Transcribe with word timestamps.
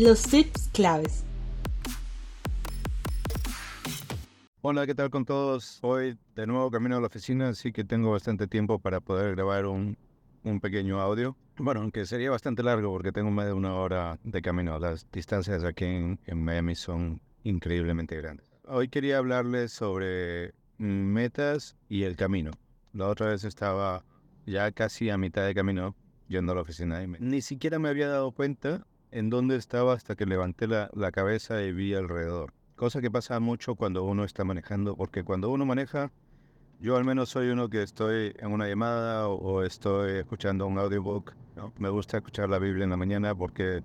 los 0.00 0.22
tips 0.22 0.70
claves. 0.72 1.24
Hola, 4.62 4.86
¿qué 4.86 4.94
tal 4.94 5.10
con 5.10 5.26
todos? 5.26 5.78
Hoy 5.82 6.16
de 6.34 6.46
nuevo 6.46 6.70
camino 6.70 6.96
a 6.96 7.00
la 7.00 7.06
oficina, 7.08 7.50
así 7.50 7.70
que 7.70 7.84
tengo 7.84 8.10
bastante 8.10 8.46
tiempo 8.46 8.78
para 8.78 9.00
poder 9.00 9.34
grabar 9.34 9.66
un, 9.66 9.98
un 10.42 10.60
pequeño 10.60 11.00
audio. 11.00 11.36
Bueno, 11.58 11.82
aunque 11.82 12.06
sería 12.06 12.30
bastante 12.30 12.62
largo 12.62 12.90
porque 12.90 13.12
tengo 13.12 13.30
más 13.30 13.44
de 13.44 13.52
una 13.52 13.74
hora 13.74 14.18
de 14.24 14.40
camino. 14.40 14.78
Las 14.78 15.06
distancias 15.12 15.64
aquí 15.64 15.84
en, 15.84 16.18
en 16.24 16.42
Miami 16.42 16.74
son 16.76 17.20
increíblemente 17.44 18.16
grandes. 18.16 18.50
Hoy 18.68 18.88
quería 18.88 19.18
hablarles 19.18 19.70
sobre 19.72 20.54
metas 20.78 21.76
y 21.90 22.04
el 22.04 22.16
camino. 22.16 22.52
La 22.94 23.06
otra 23.08 23.26
vez 23.26 23.44
estaba 23.44 24.02
ya 24.46 24.72
casi 24.72 25.10
a 25.10 25.18
mitad 25.18 25.44
de 25.44 25.54
camino 25.54 25.94
yendo 26.28 26.52
a 26.52 26.54
la 26.54 26.60
oficina 26.62 27.02
y 27.02 27.08
ni 27.18 27.42
siquiera 27.42 27.78
me 27.78 27.88
había 27.88 28.08
dado 28.08 28.30
cuenta 28.30 28.86
en 29.12 29.30
dónde 29.30 29.56
estaba 29.56 29.94
hasta 29.94 30.16
que 30.16 30.26
levanté 30.26 30.66
la, 30.66 30.90
la 30.94 31.12
cabeza 31.12 31.62
y 31.62 31.72
vi 31.72 31.94
alrededor. 31.94 32.52
Cosa 32.76 33.00
que 33.00 33.10
pasa 33.10 33.40
mucho 33.40 33.74
cuando 33.74 34.04
uno 34.04 34.24
está 34.24 34.44
manejando, 34.44 34.96
porque 34.96 35.24
cuando 35.24 35.50
uno 35.50 35.66
maneja 35.66 36.10
yo 36.80 36.96
al 36.96 37.04
menos 37.04 37.28
soy 37.28 37.50
uno 37.50 37.68
que 37.68 37.82
estoy 37.82 38.34
en 38.38 38.52
una 38.52 38.66
llamada 38.66 39.28
o, 39.28 39.62
estoy 39.62 40.12
escuchando 40.12 40.66
un 40.66 40.78
audiobook. 40.78 41.34
Me 41.78 41.90
gusta 41.90 42.16
escuchar 42.16 42.48
la 42.48 42.58
Biblia 42.58 42.84
en 42.84 42.90
la 42.90 42.96
mañana 42.96 43.34
porque 43.34 43.82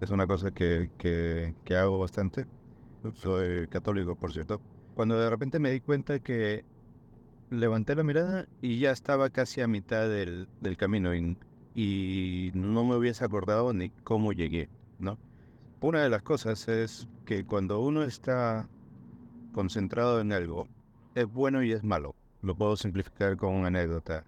es 0.00 0.10
una 0.10 0.24
cosa 0.28 0.52
que, 0.52 0.88
que, 0.98 1.76
hago 1.76 1.98
bastante. 1.98 2.46
Soy 3.14 3.66
católico, 3.66 4.14
por 4.14 4.32
cierto. 4.32 4.60
Cuando 4.94 5.18
de 5.18 5.28
repente 5.28 5.58
me 5.58 5.72
di 5.72 5.80
cuenta 5.80 6.20
que 6.20 6.64
levanté 7.50 7.96
la 7.96 8.04
mirada 8.04 8.46
y 8.62 8.78
ya 8.78 8.92
estaba 8.92 9.30
casi 9.30 9.60
a 9.60 9.66
mitad 9.66 10.08
del, 10.08 10.46
del 10.60 10.76
camino 10.76 11.12
y, 11.16 11.36
y, 11.74 12.50
no 12.54 12.84
me 12.84 12.96
hubiese 12.96 13.24
acordado 13.24 13.72
ni 13.72 13.90
cómo 13.90 14.32
llegué, 14.32 14.68
¿no? 14.98 15.18
Una 15.80 16.02
de 16.02 16.08
las 16.08 16.22
cosas 16.22 16.68
es 16.68 17.08
que 17.24 17.44
cuando 17.44 17.80
uno 17.80 18.02
está 18.02 18.68
concentrado 19.52 20.20
en 20.20 20.32
algo, 20.32 20.66
es 21.14 21.26
bueno 21.26 21.62
y 21.62 21.72
es 21.72 21.84
malo 21.84 22.14
lo 22.42 22.54
puedo 22.54 22.76
simplificar 22.76 23.36
con 23.36 23.54
una 23.54 23.68
anécdota. 23.68 24.24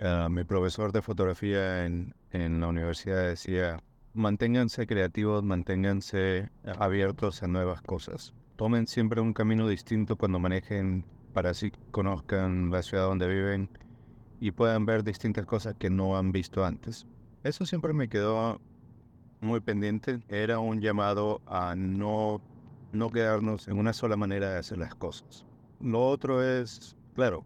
Ah, 0.00 0.28
mi 0.30 0.44
profesor 0.44 0.92
de 0.92 1.02
fotografía 1.02 1.84
en, 1.84 2.14
en 2.30 2.60
la 2.60 2.68
universidad 2.68 3.26
decía, 3.28 3.80
manténganse 4.14 4.86
creativos, 4.86 5.42
manténganse 5.42 6.50
abiertos 6.78 7.42
a 7.42 7.46
nuevas 7.46 7.82
cosas. 7.82 8.34
Tomen 8.56 8.86
siempre 8.86 9.20
un 9.20 9.32
camino 9.32 9.68
distinto 9.68 10.16
cuando 10.16 10.38
manejen 10.38 11.04
para 11.32 11.50
así 11.50 11.72
conozcan 11.90 12.70
la 12.70 12.82
ciudad 12.82 13.04
donde 13.04 13.26
viven 13.26 13.70
y 14.42 14.50
puedan 14.50 14.84
ver 14.84 15.04
distintas 15.04 15.46
cosas 15.46 15.76
que 15.78 15.88
no 15.88 16.16
han 16.18 16.32
visto 16.32 16.64
antes. 16.64 17.06
Eso 17.44 17.64
siempre 17.64 17.92
me 17.92 18.08
quedó 18.08 18.60
muy 19.40 19.60
pendiente. 19.60 20.18
Era 20.28 20.58
un 20.58 20.80
llamado 20.80 21.40
a 21.46 21.76
no, 21.76 22.40
no 22.90 23.10
quedarnos 23.10 23.68
en 23.68 23.78
una 23.78 23.92
sola 23.92 24.16
manera 24.16 24.50
de 24.50 24.58
hacer 24.58 24.78
las 24.78 24.96
cosas. 24.96 25.46
Lo 25.80 26.04
otro 26.08 26.42
es 26.42 26.96
Claro, 27.14 27.44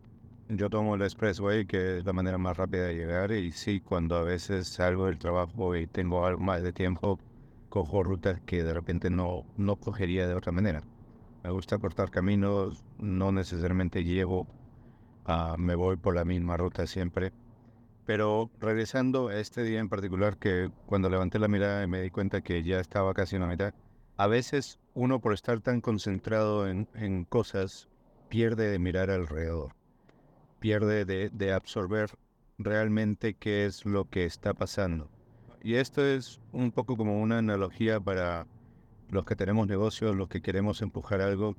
yo 0.49 0.71
tomo 0.71 0.95
el 0.95 1.03
expressway, 1.03 1.67
que 1.67 1.99
es 1.99 2.05
la 2.07 2.15
manera 2.15 2.39
más 2.39 2.57
rápida 2.57 2.85
de 2.85 2.95
llegar, 2.95 3.31
y 3.33 3.53
sí, 3.53 3.81
cuando 3.81 4.17
a 4.17 4.23
veces 4.23 4.67
salgo 4.67 5.05
del 5.07 5.19
trabajo 5.19 5.77
y 5.77 5.87
tengo 5.87 6.25
algo 6.25 6.41
más 6.41 6.63
de 6.63 6.73
tiempo, 6.73 7.19
cojo 7.69 8.05
rutas 8.05 8.41
que 8.47 8.63
de 8.63 8.73
repente 8.73 9.11
no, 9.11 9.45
no 9.59 9.77
cogería 9.77 10.27
de 10.27 10.35
otra 10.35 10.53
manera. 10.53 10.83
Me 11.43 11.51
gusta 11.51 11.77
cortar 11.79 12.11
caminos, 12.11 12.85
no 12.97 13.33
necesariamente 13.33 14.05
llevo, 14.05 14.47
uh, 15.29 15.57
me 15.59 15.75
voy 15.75 15.97
por 15.97 16.15
la 16.15 16.25
misma 16.25 16.57
ruta 16.57 16.87
siempre. 16.87 17.33
Pero 18.05 18.51
regresando 18.61 19.29
a 19.29 19.37
este 19.37 19.65
día 19.65 19.81
en 19.81 19.89
particular, 19.89 20.37
que 20.39 20.71
cuando 20.87 21.09
levanté 21.09 21.39
la 21.39 21.49
mirada 21.49 21.87
me 21.87 22.03
di 22.03 22.11
cuenta 22.11 22.41
que 22.41 22.63
ya 22.63 22.79
estaba 22.79 23.15
casi 23.15 23.37
en 23.37 23.43
la 23.43 23.49
mitad, 23.49 23.75
a 24.17 24.27
veces 24.29 24.79
uno 24.95 25.21
por 25.21 25.33
estar 25.33 25.61
tan 25.61 25.81
concentrado 25.81 26.69
en, 26.69 26.89
en 26.95 27.25
cosas 27.25 27.89
pierde 28.29 28.71
de 28.71 28.79
mirar 28.79 29.11
alrededor, 29.11 29.75
pierde 30.61 31.05
de, 31.05 31.53
absorber 31.53 32.11
realmente 32.59 33.35
qué 33.35 33.67
es 33.67 33.85
lo 33.85 34.09
que 34.09 34.25
está 34.25 34.55
pasando. 34.55 35.11
Y 35.63 35.75
esto 35.75 36.05
es 36.05 36.41
un 36.53 36.73
poco 36.73 36.97
como 36.97 37.21
una 37.21 37.39
analogía 37.39 38.01
para 38.01 38.47
los 39.11 39.25
que 39.25 39.37
tenemos 39.37 39.67
negocios, 39.67 40.15
los 40.15 40.29
que 40.29 40.43
queremos 40.43 40.83
empujar 40.83 41.21
algo. 41.21 41.57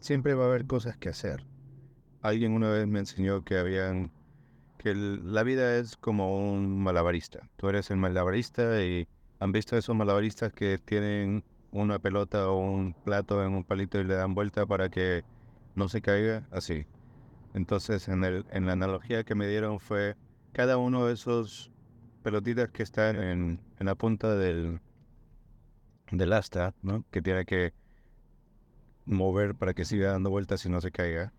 Siempre 0.00 0.34
va 0.34 0.44
a 0.44 0.48
haber 0.48 0.66
cosas 0.66 0.96
que 0.96 1.08
hacer. 1.08 1.44
Alguien 2.22 2.52
una 2.52 2.70
vez 2.70 2.86
me 2.86 3.00
enseñó 3.00 3.44
que 3.44 3.58
habían 3.58 4.10
que 4.78 4.94
la 4.94 5.42
vida 5.42 5.76
es 5.76 5.96
como 5.96 6.50
un 6.50 6.82
malabarista. 6.82 7.48
Tú 7.56 7.68
eres 7.68 7.90
el 7.90 7.98
malabarista 7.98 8.82
y 8.82 9.06
han 9.38 9.52
visto 9.52 9.76
esos 9.76 9.94
malabaristas 9.94 10.52
que 10.52 10.78
tienen 10.78 11.44
una 11.72 11.98
pelota 11.98 12.48
o 12.48 12.58
un 12.58 12.92
plato 12.92 13.44
en 13.44 13.54
un 13.54 13.64
palito 13.64 14.00
y 14.00 14.04
le 14.04 14.14
dan 14.14 14.34
vuelta 14.34 14.66
para 14.66 14.88
que 14.88 15.24
no 15.74 15.88
se 15.88 16.00
caiga 16.02 16.46
así. 16.50 16.86
Entonces, 17.54 18.08
en, 18.08 18.24
el, 18.24 18.44
en 18.50 18.66
la 18.66 18.72
analogía 18.72 19.24
que 19.24 19.34
me 19.34 19.46
dieron 19.46 19.80
fue 19.80 20.16
cada 20.52 20.78
uno 20.78 21.06
de 21.06 21.14
esos 21.14 21.70
pelotitas 22.22 22.70
que 22.70 22.82
están 22.82 23.16
en, 23.16 23.60
en 23.78 23.86
la 23.86 23.94
punta 23.94 24.34
del, 24.36 24.80
del 26.10 26.32
asta, 26.32 26.74
¿no? 26.82 27.04
que 27.10 27.22
tiene 27.22 27.44
que 27.44 27.72
mover 29.04 29.54
para 29.54 29.74
que 29.74 29.84
siga 29.84 30.12
dando 30.12 30.30
vueltas 30.30 30.64
y 30.64 30.68
no 30.68 30.80
se 30.80 30.92
caiga, 30.92 31.32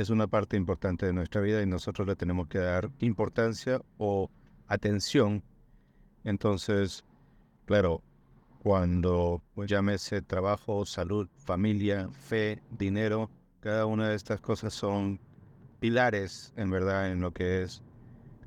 es 0.00 0.08
una 0.08 0.28
parte 0.28 0.56
importante 0.56 1.04
de 1.04 1.12
nuestra 1.12 1.42
vida 1.42 1.60
y 1.62 1.66
nosotros 1.66 2.08
le 2.08 2.16
tenemos 2.16 2.48
que 2.48 2.58
dar 2.58 2.90
importancia 3.00 3.82
o 3.98 4.30
atención. 4.66 5.42
Entonces, 6.24 7.04
claro, 7.66 8.02
cuando 8.62 9.42
llámese 9.56 10.22
trabajo, 10.22 10.86
salud, 10.86 11.28
familia, 11.36 12.08
fe, 12.12 12.62
dinero, 12.70 13.30
cada 13.60 13.84
una 13.84 14.08
de 14.08 14.16
estas 14.16 14.40
cosas 14.40 14.72
son 14.72 15.20
pilares, 15.80 16.54
en 16.56 16.70
verdad, 16.70 17.12
en 17.12 17.20
lo 17.20 17.32
que 17.32 17.62
es 17.62 17.82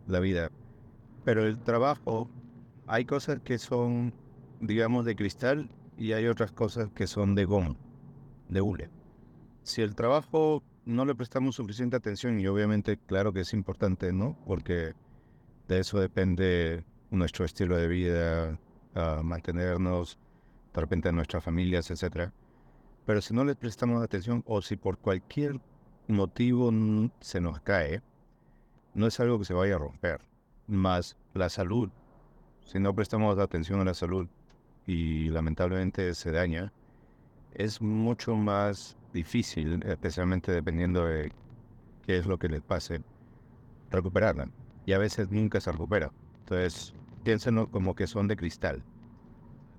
la 0.08 0.20
vida. 0.20 0.50
Pero 1.24 1.46
el 1.46 1.60
trabajo, 1.60 2.32
hay 2.88 3.06
cosas 3.06 3.42
que 3.42 3.60
son, 3.60 4.12
digamos, 4.60 5.06
de 5.06 5.16
cristal 5.16 5.70
y 6.00 6.14
hay 6.14 6.26
otras 6.26 6.52
cosas 6.52 6.90
que 6.96 7.06
son 7.06 7.36
de 7.36 7.46
goma, 7.46 7.76
de 8.50 8.62
hule. 8.62 8.90
Si 9.62 9.84
el 9.84 9.94
trabajo 9.94 10.64
no 10.86 11.06
le 11.06 11.16
prestamos 11.16 11.56
suficiente 11.56 11.96
atención, 11.96 12.40
y 12.40 12.48
obviamente, 12.48 12.98
claro 12.98 13.34
que 13.34 13.42
es 13.42 13.54
importante, 13.54 14.12
¿no? 14.14 14.38
Porque 14.46 14.94
de 15.68 15.80
eso 15.80 16.00
depende 16.00 16.84
nuestro 17.12 17.46
estilo 17.46 17.78
de 17.78 17.88
vida, 17.88 18.60
ah, 18.96 19.22
mantenernos 19.24 20.18
de 20.74 20.82
repente 20.82 21.10
en 21.10 21.16
nuestras 21.16 21.44
familias, 21.44 21.92
etcétera 21.92 22.34
pero 23.06 23.22
si 23.22 23.34
no 23.34 23.44
le 23.44 23.56
prestamos 23.56 24.02
atención 24.02 24.44
o 24.46 24.62
si 24.62 24.76
por 24.78 24.98
cualquier 24.98 25.60
motivo 26.08 26.72
se 27.20 27.42
nos 27.42 27.60
cae, 27.62 28.02
no 28.94 29.08
es 29.08 29.20
algo 29.20 29.40
que 29.40 29.46
se 29.46 29.54
vaya 29.54 29.76
a 29.76 29.80
romper. 29.80 30.22
Más 30.68 31.18
la 31.34 31.50
salud, 31.50 31.90
si 32.66 32.80
no 32.80 32.96
prestamos 32.96 33.38
atención 33.38 33.82
a 33.82 33.86
la 33.86 33.94
salud 33.94 34.28
y 34.88 35.30
lamentablemente 35.30 36.14
se 36.14 36.32
daña, 36.32 36.72
es 37.54 37.82
mucho 37.82 38.36
más 38.36 38.98
difícil, 39.14 39.82
especialmente 39.86 40.52
dependiendo 40.52 41.06
de 41.06 41.32
qué 42.06 42.18
es 42.18 42.26
lo 42.26 42.38
que 42.38 42.50
les 42.50 42.62
pase, 42.62 43.02
recuperarla. 43.90 44.50
Y 44.86 44.94
a 44.94 44.98
veces 44.98 45.32
nunca 45.32 45.62
se 45.62 45.72
recupera. 45.72 46.12
Entonces, 46.40 46.94
piénsenlo 47.24 47.70
como 47.70 47.96
que 47.96 48.08
son 48.08 48.28
de 48.28 48.36
cristal. 48.36 48.84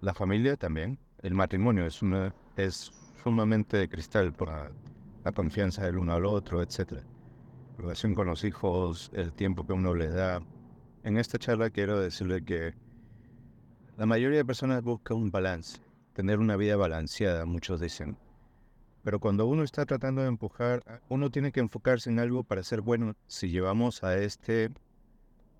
La 0.00 0.14
familia 0.14 0.56
también, 0.56 0.98
el 1.22 1.34
matrimonio 1.34 1.84
es 1.86 2.00
una 2.00 2.34
es 2.56 2.92
sumamente 3.22 3.76
de 3.76 3.88
cristal 3.88 4.32
por 4.32 4.48
la, 4.48 5.32
confianza 5.32 5.84
del 5.84 5.98
uno 5.98 6.12
al 6.12 6.26
otro, 6.26 6.62
etc. 6.62 7.00
relación 7.78 8.14
con 8.14 8.26
los 8.26 8.44
hijos, 8.44 9.10
el 9.14 9.32
tiempo 9.32 9.66
que 9.66 9.72
uno 9.72 9.94
les 9.94 10.12
da. 10.12 10.42
En 11.02 11.16
esta 11.16 11.38
charla 11.38 11.70
quiero 11.70 11.98
decirle 11.98 12.44
que 12.44 12.74
la 13.96 14.06
mayoría 14.06 14.38
de 14.38 14.44
personas 14.44 14.82
busca 14.82 15.14
un 15.14 15.30
balance, 15.30 15.78
tener 16.12 16.38
una 16.38 16.56
vida 16.56 16.76
balanceada, 16.76 17.46
muchos 17.46 17.80
dicen. 17.80 18.16
Pero 19.04 19.20
cuando 19.20 19.46
uno 19.46 19.62
está 19.62 19.86
tratando 19.86 20.22
de 20.22 20.28
empujar, 20.28 20.82
uno 21.08 21.30
tiene 21.30 21.52
que 21.52 21.60
enfocarse 21.60 22.10
en 22.10 22.18
algo 22.18 22.42
para 22.42 22.62
ser 22.62 22.80
bueno. 22.80 23.14
Si 23.26 23.50
llevamos 23.50 24.02
a 24.02 24.16
este, 24.18 24.70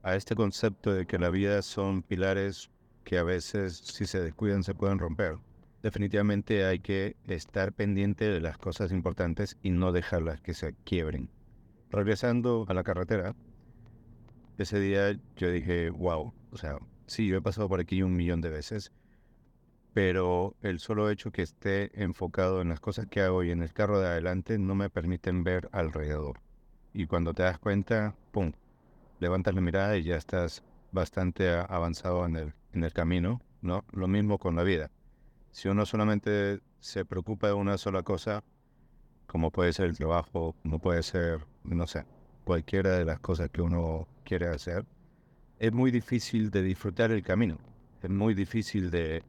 a 0.03 0.17
este 0.17 0.35
concepto 0.35 0.93
de 0.93 1.07
que 1.07 1.19
la 1.19 1.31
vida 1.31 1.63
son 1.63 2.03
pilares 2.03 2.71
que 3.05 3.19
a 3.19 3.23
veces 3.23 3.77
si 3.77 4.07
se 4.07 4.21
descuidan 4.21 4.65
se 4.65 4.75
pueden 4.75 4.99
romper 4.99 5.37
definitivamente 5.85 6.65
hay 6.65 6.79
que 6.79 7.15
estar 7.27 7.75
pendiente 7.75 8.25
de 8.25 8.41
las 8.41 8.57
cosas 8.57 8.91
importantes 8.91 9.59
y 9.63 9.69
no 9.69 9.93
dejarlas 9.93 10.41
que 10.41 10.55
se 10.55 10.75
quiebren. 10.85 11.29
Regresando 11.91 12.65
a 12.69 12.73
la 12.73 12.83
carretera, 12.83 13.37
ese 14.57 14.81
día 14.81 15.21
yo 15.37 15.51
dije, 15.51 15.91
wow, 15.91 16.33
o 16.53 16.57
sea, 16.57 16.79
sí, 17.07 17.27
yo 17.27 17.37
he 17.37 17.43
pasado 17.43 17.69
por 17.69 17.81
aquí 17.81 18.03
un 18.03 18.17
millón 18.17 18.41
de 18.41 18.49
veces, 18.49 18.93
pero 19.95 20.55
el 20.61 20.81
solo 20.81 21.09
hecho 21.09 21.31
que 21.31 21.43
esté 21.43 21.91
enfocado 22.03 22.61
en 22.61 22.69
las 22.69 22.81
cosas 22.81 23.07
que 23.07 23.23
hago 23.23 23.43
y 23.43 23.51
en 23.51 23.63
el 23.63 23.73
carro 23.73 24.01
de 24.01 24.09
adelante 24.09 24.59
no 24.59 24.75
me 24.75 24.91
permiten 24.91 25.45
ver 25.45 25.71
alrededor. 25.73 26.41
Y 26.93 27.07
cuando 27.07 27.33
te 27.33 27.45
das 27.45 27.59
cuenta, 27.59 28.15
¡pum!, 28.33 28.53
levantas 29.21 29.55
la 29.55 29.63
mirada 29.63 29.97
y 29.97 30.03
ya 30.03 30.17
estás 30.17 30.63
bastante 30.93 31.49
avanzado 31.49 32.27
en 32.27 32.37
el, 32.37 32.55
en 32.73 32.85
el 32.85 32.93
camino 32.93 33.41
¿no? 33.65 33.85
Lo 33.93 34.07
mismo 34.07 34.39
con 34.39 34.55
la 34.55 34.63
vida. 34.63 34.91
Si 35.51 35.69
uno 35.69 35.87
solamente 35.87 36.61
se 36.81 37.05
preocupa 37.05 37.49
de 37.49 37.55
una 37.55 37.79
sola 37.79 38.03
cosa, 38.03 38.45
como 39.27 39.51
puede 39.51 39.73
ser 39.73 39.87
el 39.87 39.97
trabajo, 39.97 40.55
como 40.63 40.79
puede 40.79 41.03
ser, 41.03 41.41
no 41.65 41.87
sé, 41.87 42.05
cualquiera 42.45 42.91
de 42.99 43.07
las 43.07 43.21
cosas 43.21 43.51
que 43.51 43.63
uno 43.63 44.07
quiere 44.25 44.49
hacer, 44.49 44.85
es 45.59 45.73
muy 45.73 45.91
difícil 45.91 46.51
de 46.51 46.63
disfrutar 46.63 47.11
el 47.11 47.23
camino. 47.23 47.59
Es 48.03 48.11
muy 48.11 48.35
difícil 48.35 48.91
de, 48.91 49.23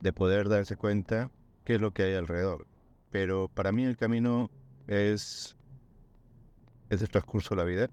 de 0.00 0.12
poder 0.12 0.48
darse 0.48 0.76
cuenta 0.76 1.30
qué 1.64 1.74
es 1.74 1.80
lo 1.80 1.92
que 1.92 2.04
hay 2.04 2.14
alrededor. 2.14 2.66
Pero 3.10 3.48
para 3.48 3.72
mí 3.72 3.84
el 3.84 3.96
camino 3.96 4.50
es, 4.86 5.56
es 6.88 7.02
el 7.02 7.08
transcurso 7.08 7.54
de 7.54 7.60
la 7.60 7.64
vida. 7.64 7.90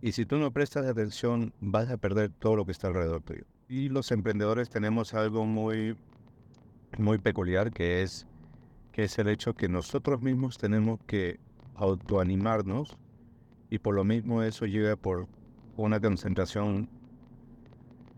Y 0.00 0.12
si 0.12 0.26
tú 0.26 0.38
no 0.38 0.50
prestas 0.50 0.86
atención, 0.86 1.52
vas 1.60 1.88
a 1.90 1.96
perder 1.96 2.30
todo 2.30 2.56
lo 2.56 2.64
que 2.64 2.72
está 2.72 2.88
alrededor 2.88 3.22
tuyo. 3.22 3.44
Y 3.68 3.88
los 3.88 4.10
emprendedores 4.10 4.68
tenemos 4.68 5.14
algo 5.14 5.46
muy, 5.46 5.96
muy 6.98 7.18
peculiar 7.18 7.72
que 7.72 8.02
es, 8.02 8.26
que 8.90 9.04
es 9.04 9.18
el 9.18 9.28
hecho 9.28 9.54
que 9.54 9.68
nosotros 9.68 10.20
mismos 10.20 10.58
tenemos 10.58 11.00
que 11.06 11.38
autoanimarnos 11.74 12.98
y 13.70 13.78
por 13.78 13.94
lo 13.94 14.04
mismo 14.04 14.42
eso 14.42 14.66
llega 14.66 14.96
por 14.96 15.26
una 15.76 16.00
concentración 16.00 16.90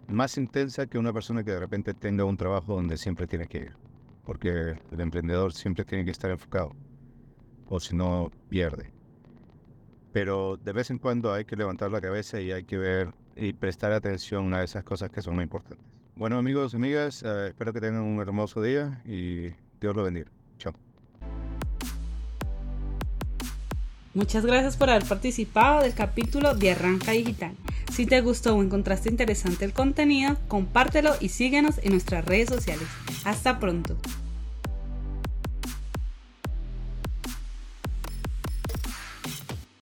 más 0.09 0.37
intensa 0.39 0.87
que 0.87 0.99
una 0.99 1.13
persona 1.13 1.45
que 1.45 1.53
de 1.53 1.61
repente 1.61 1.95
tenga 1.95 2.25
un 2.25 2.37
trabajo 2.37 2.75
donde 2.75 2.97
siempre 2.97 3.27
tiene 3.27 3.47
que 3.47 3.59
ir. 3.59 3.77
Porque 4.25 4.77
el 4.91 5.01
emprendedor 5.01 5.53
siempre 5.53 5.85
tiene 5.85 6.05
que 6.05 6.11
estar 6.11 6.31
enfocado. 6.31 6.73
O 7.69 7.81
si 7.81 7.95
no, 7.95 8.31
pierde. 8.49 8.91
Pero 10.13 10.57
de 10.57 10.73
vez 10.73 10.91
en 10.91 10.99
cuando 10.99 11.33
hay 11.33 11.45
que 11.45 11.57
levantar 11.57 11.91
la 11.91 12.01
cabeza 12.01 12.41
y 12.41 12.53
hay 12.53 12.65
que 12.65 12.79
ver 12.79 13.13
y 13.37 13.53
prestar 13.53 13.93
atención 13.93 14.55
a 14.55 14.63
esas 14.63 14.85
cosas 14.85 15.11
que 15.11 15.23
son 15.23 15.35
muy 15.35 15.45
importantes. 15.45 15.85
Bueno 16.17 16.39
amigos 16.39 16.73
y 16.73 16.77
amigas, 16.77 17.23
eh, 17.25 17.49
espero 17.49 17.73
que 17.73 17.81
tengan 17.81 18.03
un 18.03 18.21
hermoso 18.21 18.63
día 18.63 19.03
y 19.05 19.49
Dios 19.81 19.97
lo 19.97 20.05
bendiga. 20.05 20.31
Chao. 20.59 20.73
Muchas 24.15 24.47
gracias 24.47 24.77
por 24.77 24.91
haber 24.91 25.05
participado 25.05 25.83
del 25.83 25.95
capítulo 25.95 26.55
de 26.55 26.71
Arranca 26.71 27.11
Digital. 27.11 27.57
Si 27.95 28.07
te 28.07 28.21
gustó 28.23 28.57
o 28.57 28.63
encontraste 28.65 29.09
interesante 29.09 29.65
el 29.65 29.73
contenido, 29.73 30.37
compártelo 30.49 31.13
y 31.21 31.29
síguenos 31.29 31.79
en 31.81 31.93
nuestras 31.93 32.25
redes 32.25 32.49
sociales. 32.49 32.89
Hasta 33.25 33.61
pronto. 33.61 33.97